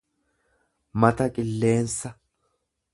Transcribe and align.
mata 1.01 1.25
qalleessa 1.35 2.09